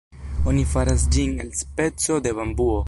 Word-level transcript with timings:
Oni 0.51 0.63
faras 0.71 1.05
ĝin 1.17 1.37
el 1.45 1.55
speco 1.61 2.21
de 2.29 2.37
bambuo. 2.41 2.79